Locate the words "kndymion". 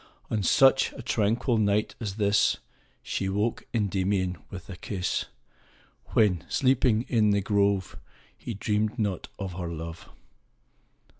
3.71-4.37